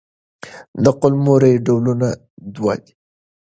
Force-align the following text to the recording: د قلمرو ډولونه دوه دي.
د 0.83 0.85
قلمرو 0.99 1.51
ډولونه 1.65 2.07
دوه 2.55 2.73
دي. 2.83 2.93